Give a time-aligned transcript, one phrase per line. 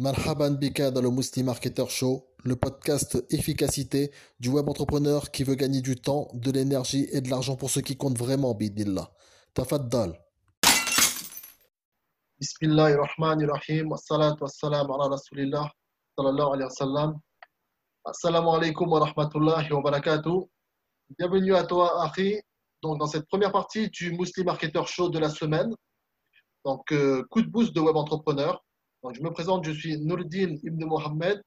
[0.00, 5.56] Marhaban Bika dans le Muslim Marketer Show, le podcast efficacité du web entrepreneur qui veut
[5.56, 9.10] gagner du temps, de l'énergie et de l'argent pour ceux qui comptent vraiment, bidillah.
[9.54, 10.16] Tafaddal.
[12.38, 13.92] Bismillahirrahmanirrahim.
[13.92, 14.36] Ala
[15.10, 15.68] rasulillah
[16.16, 17.18] alayhi wa sallam.
[18.04, 20.48] Assalamu alaikum wa rahmatullahi wa barakatuh.
[21.18, 22.40] Bienvenue à toi, Akhi.
[22.84, 25.74] Donc, dans cette première partie du Muslim Marketer Show de la semaine.
[26.64, 28.62] Donc, euh, coup de boost de web entrepreneur.
[29.12, 31.42] Je me présente, je suis Nourdin Ibn Mohamed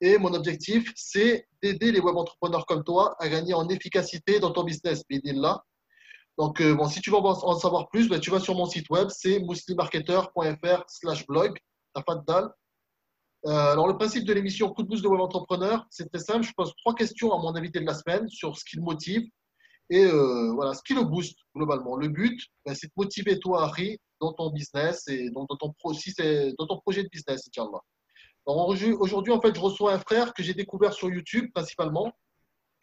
[0.00, 4.50] et mon objectif, c'est d'aider les web entrepreneurs comme toi à gagner en efficacité dans
[4.50, 5.62] ton business, bidillah.
[6.38, 8.88] Donc, euh, bon, si tu veux en savoir plus, ben, tu vas sur mon site
[8.90, 11.56] web, c'est muslimmarketer.fr slash blog,
[11.94, 12.50] tafaddal.
[13.46, 16.44] Euh, alors, le principe de l'émission Coup de boost de web entrepreneur, c'est très simple.
[16.44, 19.22] Je pose trois questions à mon invité de la semaine sur ce qui le motive
[19.92, 21.96] et euh, voilà, ce qui le booste globalement.
[21.96, 26.66] Le but, ben, c'est de motiver toi, Harry, dans ton business et dans, ton, dans
[26.66, 27.80] ton projet de business, Inch'Allah.
[28.46, 32.10] Aujourd'hui, en fait, je reçois un frère que j'ai découvert sur YouTube principalement.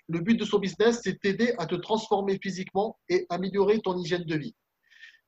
[0.07, 4.23] Le but de son business, c'est t'aider à te transformer physiquement et améliorer ton hygiène
[4.25, 4.53] de vie.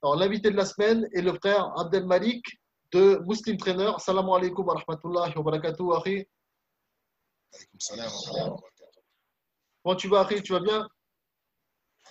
[0.03, 2.45] Alors, l'invité de la semaine est le frère Abdel Malik
[2.91, 3.91] de Muslim Trainer.
[3.97, 6.27] Salam alaikum wa rahmatullahi wa barakatuh, Akhi.
[9.83, 10.87] Comment tu vas, Akhi Tu vas bien?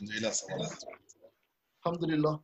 [0.01, 0.65] Alhamdulillah, ça va.
[1.85, 2.41] Alhamdulillah.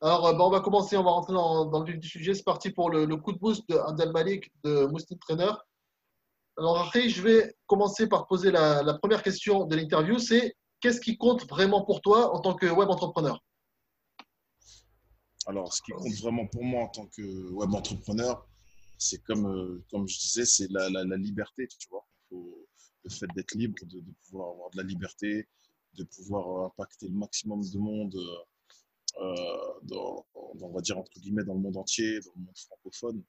[0.00, 2.34] Alors, euh, bah, on va commencer, on va rentrer dans, dans le vif du sujet.
[2.34, 5.52] C'est parti pour le, coup de boost de Abdel Malik de Muslim Trainer.
[6.56, 11.00] Alors, après, je vais commencer par poser la, la première question de l'interview c'est qu'est-ce
[11.00, 13.42] qui compte vraiment pour toi en tant que web entrepreneur?
[15.46, 18.46] Alors, ce qui compte vraiment pour moi en tant que web entrepreneur,
[18.98, 22.06] c'est comme, euh, comme je disais, c'est la, la, la, liberté, tu vois.
[22.28, 22.66] Faut,
[23.04, 25.48] le fait d'être libre, de, de, pouvoir avoir de la liberté,
[25.94, 28.16] de pouvoir impacter le maximum de monde
[29.20, 33.22] euh, dans, on va dire entre guillemets, dans le monde entier, dans le monde francophone.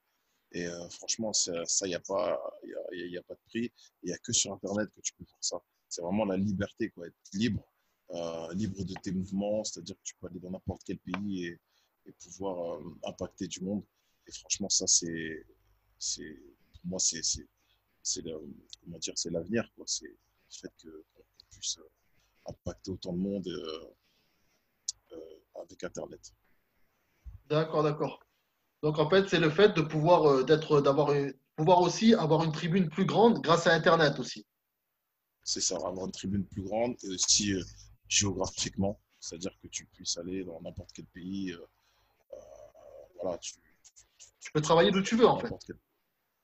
[0.52, 3.72] Et euh, franchement, ça, il n'y a, pas, a, a pas de prix.
[4.04, 5.62] Il n'y a que sur Internet que tu peux faire ça.
[5.90, 7.64] C'est vraiment la liberté, quoi, être libre,
[8.12, 11.60] euh, libre de tes mouvements, c'est-à-dire que tu peux aller dans n'importe quel pays et,
[12.06, 13.84] et pouvoir impacter du monde.
[14.28, 15.46] Et franchement, ça, c'est,
[15.98, 16.40] c'est
[16.74, 18.24] pour moi, c'est, c'est,
[18.82, 19.86] comment dire, c'est l'avenir, quoi.
[19.88, 20.18] C'est le
[20.50, 21.80] fait que qu'on puisse
[22.46, 23.48] impacter autant de monde.
[23.48, 23.94] Euh,
[25.56, 26.34] avec Internet.
[27.48, 28.26] D'accord, d'accord.
[28.82, 31.14] Donc en fait, c'est le fait de pouvoir euh, d'être, d'avoir,
[31.56, 34.46] pouvoir aussi avoir une tribune plus grande grâce à Internet aussi.
[35.44, 37.64] C'est ça, avoir une tribune plus grande et aussi euh,
[38.08, 41.56] géographiquement, c'est-à-dire que tu puisses aller dans n'importe quel pays.
[43.22, 43.54] voilà, tu,
[44.40, 45.50] tu, peux travailler d'où tu veux en fait.
[45.66, 45.74] tu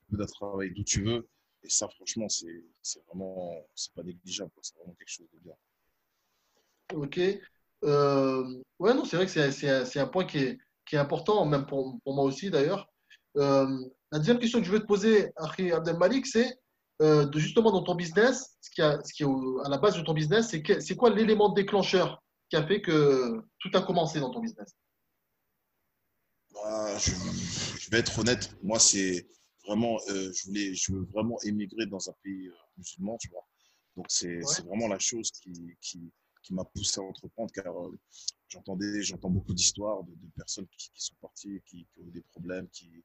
[0.10, 1.28] peux travailler d'où tu veux.
[1.64, 4.52] Et ça, franchement, c'est, c'est vraiment, c'est pas négligeable.
[4.62, 5.56] C'est vraiment quelque chose de bien.
[6.94, 7.20] Ok.
[7.84, 11.66] Euh, ouais, non, c'est vrai que c'est un point qui est, qui est important, même
[11.66, 12.88] pour, pour moi aussi d'ailleurs.
[13.38, 13.68] Euh,
[14.12, 16.58] la deuxième question que je veux te poser, Akhi Abdel Malik, c'est
[17.02, 19.28] euh, de justement dans ton business, ce qui, a, ce qui est
[19.66, 23.40] à la base de ton business, c'est c'est quoi l'élément déclencheur qui a fait que
[23.60, 24.74] tout a commencé dans ton business?
[26.54, 27.12] Bah, je,
[27.80, 29.30] je, vais être honnête, moi c'est
[29.66, 33.46] vraiment, euh, je voulais, je veux vraiment émigrer dans un pays musulman, tu vois.
[33.96, 34.64] Donc c'est ouais.
[34.66, 36.12] vraiment la chose qui, qui,
[36.42, 37.98] qui m'a poussé à entreprendre car euh,
[38.50, 43.04] j'entendais, j'entends beaucoup d'histoires de, personnes qui, sont parties, qui, ont eu des problèmes, qui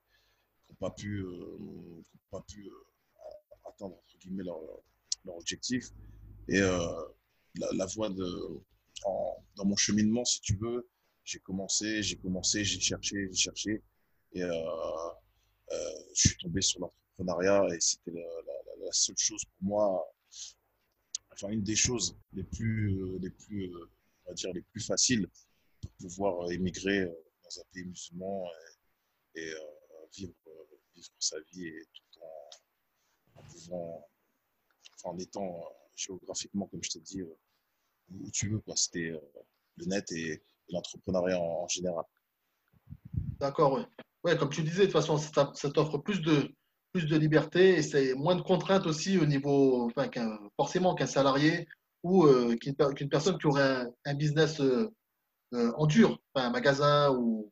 [0.69, 2.73] n'ont pas pu, euh, pas pu euh,
[3.65, 4.59] atteindre entre guillemets leur,
[5.27, 5.91] objectif.
[6.49, 6.78] Et euh,
[7.56, 8.61] la, la, voie de,
[9.56, 10.87] dans mon cheminement, si tu veux,
[11.25, 13.83] j'ai commencé, j'ai commencé, j'ai cherché, j'ai cherché,
[14.33, 20.14] et je suis tombé sur l'entrepreneuriat et c'était la, seule chose pour moi
[21.34, 23.91] enfin une des choses les plus, euh, les plus, euh,
[24.25, 25.28] on va dire les plus faciles
[25.81, 28.49] pour pouvoir euh, émigrer dans un pays musulman
[29.34, 29.53] et,
[30.17, 30.33] vivre,
[30.94, 34.06] vivre sa vie et tout en,
[35.05, 35.65] en étant
[35.97, 38.62] géographiquement, comme je t'ai dit, où tu veux.
[38.77, 39.12] C'était
[39.77, 42.05] le net et, l'entrepreneuriat en, en, général.
[43.39, 43.83] D'accord, oui.
[44.23, 46.55] Ouais, comme tu disais, de toute façon, ça t'offre plus de,
[46.94, 50.20] plus de liberté et c'est moins de contraintes aussi au niveau, enfin, qu
[50.56, 51.67] forcément qu'un salarié
[52.05, 54.88] ou euh, qu'une qu personne qui aurait un, un business euh,
[55.55, 57.50] euh, en dur, enfin, un magasin ou.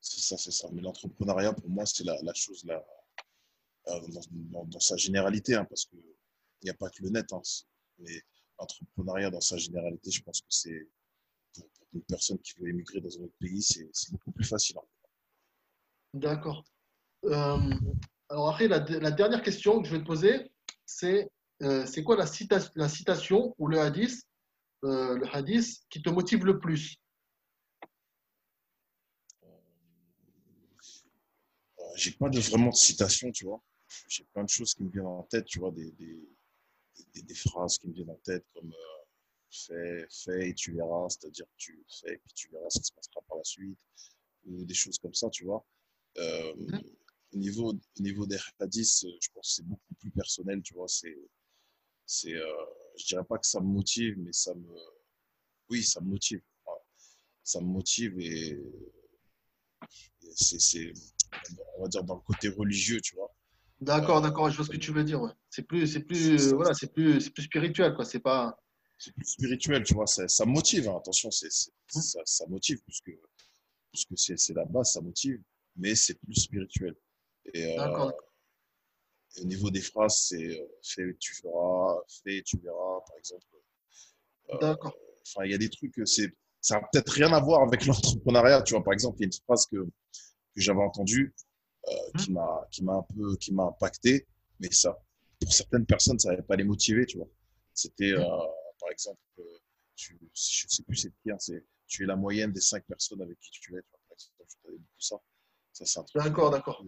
[0.00, 0.68] C'est ça, c'est ça.
[0.72, 2.84] Mais l'entrepreneuriat, pour moi, c'est la, la, chose là,
[3.86, 6.02] dans, dans, dans, sa généralité, hein, parce qu'il
[6.64, 7.40] n'y a pas que le net, hein,
[7.98, 8.20] mais
[8.58, 10.88] l'entrepreneuriat dans sa généralité, je pense que c'est
[11.54, 14.76] pour, pour, une personne qui veut émigrer dans un autre pays, c'est beaucoup plus facile.
[16.12, 16.64] D'accord.
[17.24, 17.58] Euh,
[18.34, 20.50] alors après, la, la, dernière question que je vais te poser,
[20.84, 21.30] c'est
[21.62, 24.24] euh, c'est quoi la, cita la, citation ou le hadith,
[24.82, 26.96] euh, le hadith qui te motive le plus?
[31.94, 33.62] J'ai pas de vraiment de citation, tu vois.
[34.08, 37.78] J'ai plein de choses qui me viennent en tête, tu vois, des, des, des, phrases
[37.78, 39.04] qui me viennent en tête comme euh,
[39.48, 42.92] fais, fais et tu verras, c'est-à-dire tu fais et puis tu verras ce qui se
[42.92, 43.78] passera par la suite,
[44.44, 45.64] ou des choses comme ça, tu vois.
[46.18, 46.80] Euh, mmh.
[47.34, 50.88] Au, niveau, au niveau des hadiths, je pense que c'est beaucoup plus personnel, tu vois.
[50.88, 51.16] C'est,
[52.06, 52.64] c'est, euh,
[52.98, 54.74] je dirais pas que ça me motive, mais ça me,
[55.70, 56.40] oui, ça me motive.
[57.42, 58.58] Ça me motive et
[60.34, 60.92] c'est,
[61.76, 63.34] on va dire, dans le côté religieux, tu vois.
[63.80, 65.20] D'accord, d'accord, je vois ce que tu veux dire.
[65.20, 65.32] Ouais.
[65.50, 68.04] C'est plus, c'est plus, voilà, c'est plus, c'est plus spirituel, quoi.
[68.04, 68.58] C'est pas.
[68.96, 70.06] C'est plus spirituel, tu vois.
[70.06, 70.88] Ça, ça motive.
[70.88, 70.96] Hein.
[70.96, 72.00] Attention, c'est, mmh.
[72.00, 73.10] ça, ça, motive puisque,
[73.92, 75.42] puisque c'est, c'est la base, ça motive,
[75.76, 76.94] mais c'est plus spirituel.
[77.52, 78.10] Et, euh,
[79.36, 83.44] et, au niveau des phrases, c'est euh, fais, tu feras, fais, tu verras, par exemple.
[84.50, 84.94] Euh, d'accord.
[85.26, 88.62] Enfin, il y a des trucs, c'est, ça n'a peut-être rien à voir avec l'entrepreneuriat,
[88.62, 88.84] tu vois.
[88.84, 89.76] Par exemple, il y a une phrase que,
[90.54, 91.34] que j'avais entendue
[91.86, 92.18] mmh.
[92.18, 94.26] qui m'a qui m'a un peu qui m'a impacté
[94.60, 94.96] mais ça
[95.40, 97.28] pour certaines personnes ça n'allait pas les motiver tu vois
[97.74, 98.24] c'était euh,
[98.80, 99.20] par exemple
[99.96, 103.38] tu, je sais plus c'est hein, c'est tu es la moyenne des cinq personnes avec
[103.40, 105.16] qui tu es tu vois, par exemple je beaucoup ça
[105.72, 106.84] ça c'est un truc d'accord d'accord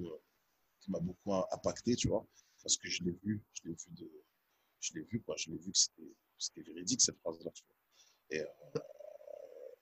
[0.87, 2.27] qui m'a beaucoup impacté tu vois
[2.63, 4.11] parce que je l'ai vu je l'ai vu de
[4.81, 7.65] je l'ai vu quoi je l'ai vu que c'était c'était véridique cette phrase là tu
[7.65, 7.77] vois
[8.31, 8.81] et euh,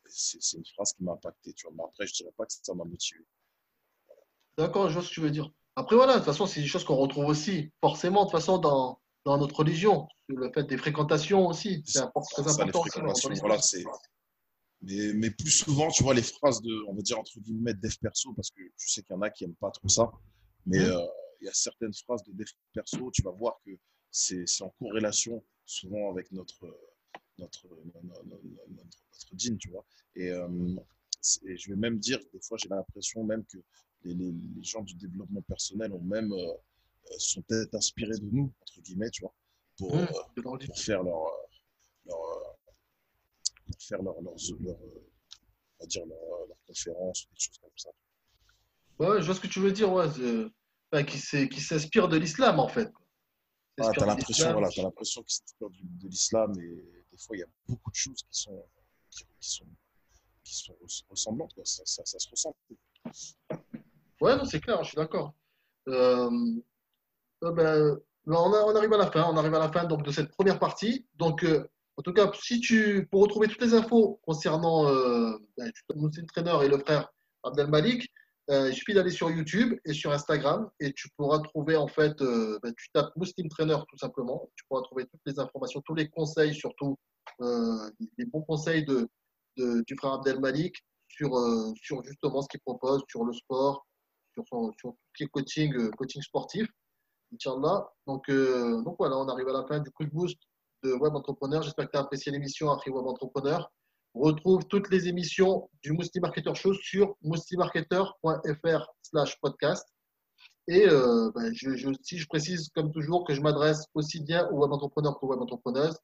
[0.07, 2.75] c'est une phrase qui m'a impacté tu vois mais après je dirais pas que ça
[2.75, 3.25] m'a motivé
[4.57, 5.51] D'accord, je vois ce que tu veux dire.
[5.77, 8.59] Après, voilà, de toute façon, c'est des choses qu'on retrouve aussi, forcément, de toute façon,
[8.59, 10.07] dans, dans notre religion.
[10.29, 12.43] Le fait des fréquentations aussi, c'est important.
[12.43, 13.59] Aussi voilà,
[14.83, 17.95] mais, mais, plus souvent, tu vois, les phrases de, on va dire, entre guillemets, dev
[18.01, 20.13] perso, parce que je sais qu'il y en a qui n'aiment pas trop ça,
[20.67, 20.93] mais mmh.
[20.93, 21.07] euh,
[21.41, 23.73] il y a certaines phrases de dev perso, tu vas voir que
[24.11, 26.67] c'est en corrélation souvent avec notre,
[27.39, 29.85] notre, notre, notre, dîne, tu vois.
[30.15, 30.77] Et, euh,
[31.47, 33.59] et, je vais même dire, des fois, j'ai l'impression même que
[34.05, 36.53] les, les, gens du développement personnel ont même euh,
[37.11, 39.35] euh, sont peut-être inspirés de nous entre guillemets, tu vois,
[39.79, 41.31] pour, mmh, euh, pour faire leur,
[42.07, 42.57] leur
[43.67, 47.71] pour faire leur, leur, leur on va dire leur, leur conférence ou des choses comme
[47.77, 47.91] ça.
[48.99, 50.07] Ouais, je vois ce que tu veux dire, ouais.
[50.93, 52.93] Enfin, qui, s'inspire de l'islam en fait.
[53.81, 57.41] Ah, tu as l'impression voilà, as l'impression qu'il s'inspire de l'islam et des fois il
[57.41, 58.65] y a beaucoup de choses qui sont,
[59.11, 59.67] qui, sont,
[60.45, 60.77] qui sont
[61.09, 61.53] ressemblantes.
[61.55, 61.65] Quoi.
[61.65, 62.55] Ça, ça, ça, se ressemble.
[64.21, 65.35] Ouais, non, c'est clair, je suis d'accord.
[65.89, 66.31] Euh,
[67.43, 70.31] euh, ben, on, arrive à la fin, on arrive à la fin donc, de cette
[70.31, 71.07] première partie.
[71.17, 75.71] Donc, euh, en tout cas, si tu, pour retrouver toutes les infos concernant euh, ben,
[76.33, 77.13] Trainer et le frère
[77.43, 77.69] Abdel
[78.49, 82.19] Malik, il suffit d'aller sur YouTube et sur Instagram et tu pourras trouver en fait,
[82.19, 86.09] ben, tu tapes Muslim Trainer tout simplement, tu pourras trouver toutes les informations, tous les
[86.09, 86.99] conseils, surtout
[87.41, 89.09] les bons conseils de,
[89.57, 90.77] du frère Abdel Malik
[91.09, 91.31] sur,
[91.81, 93.87] sur justement ce qu'il propose, sur le sport,
[94.35, 96.67] sur, sur tout ce qui est coaching, euh, coaching sportif.
[97.33, 97.89] Inch'Allah.
[98.07, 100.39] Donc, euh, donc voilà, on arrive à la fin du quick boost
[100.83, 101.63] de Web Entrepreneur.
[101.63, 103.71] J'espère que tu as apprécié l'émission Après Web Entrepreneur
[104.14, 109.86] On retrouve toutes les émissions du Mousti Marketer Show sur moustimarketer.fr slash podcast.
[110.68, 114.48] Et euh, ben, je, je, si je précise comme toujours que je m'adresse aussi bien
[114.50, 115.98] aux web entrepreneurs qu'aux web entrepreneuses.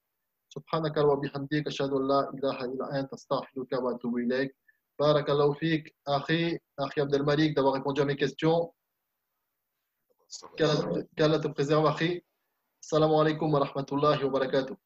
[0.56, 4.56] سبحانك وبحمدك أشهد أن لا إله إلا أنت أستغفرك وأتوب إليك
[4.98, 8.72] Barakallahu fik, Akhi, Akhi Abdelmalik, d'avoir répondu à mes questions.
[10.56, 12.24] Qu'Allah te préserve, Akhi.
[12.82, 14.76] Assalamu alaikum wa rahmatullahi wa barakatuh.